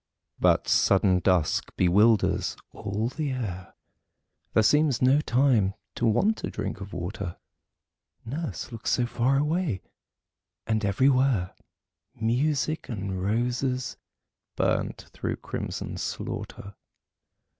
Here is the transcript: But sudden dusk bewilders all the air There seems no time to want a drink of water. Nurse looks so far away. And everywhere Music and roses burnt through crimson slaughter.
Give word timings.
But 0.39 0.67
sudden 0.67 1.19
dusk 1.19 1.71
bewilders 1.77 2.57
all 2.71 3.07
the 3.09 3.31
air 3.33 3.75
There 4.53 4.63
seems 4.63 4.99
no 4.99 5.19
time 5.21 5.75
to 5.93 6.07
want 6.07 6.43
a 6.43 6.49
drink 6.49 6.81
of 6.81 6.91
water. 6.91 7.37
Nurse 8.25 8.71
looks 8.71 8.89
so 8.89 9.05
far 9.05 9.37
away. 9.37 9.83
And 10.65 10.83
everywhere 10.83 11.53
Music 12.15 12.89
and 12.89 13.21
roses 13.21 13.95
burnt 14.55 15.03
through 15.13 15.35
crimson 15.35 15.97
slaughter. 15.97 16.73